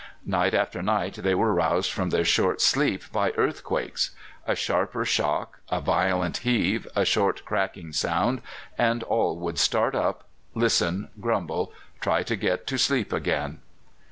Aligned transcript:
Night 0.25 0.55
after 0.55 0.81
night 0.81 1.13
they 1.21 1.35
were 1.35 1.53
roused 1.53 1.91
from 1.91 2.09
their 2.09 2.25
short 2.25 2.59
sleep 2.59 3.03
by 3.11 3.29
earthquakes. 3.37 4.09
A 4.47 4.55
sharper 4.55 5.05
shock, 5.05 5.59
a 5.69 5.79
violent 5.79 6.37
heave, 6.37 6.87
a 6.95 7.05
short 7.05 7.45
cracking 7.45 7.93
sound, 7.93 8.41
and 8.79 9.03
all 9.03 9.37
would 9.37 9.59
start 9.59 9.93
up, 9.93 10.23
listen, 10.55 11.11
grumble, 11.19 11.71
try 11.99 12.23
to 12.23 12.35
get 12.35 12.65
to 12.65 12.79
sleep 12.79 13.13
again. 13.13 13.59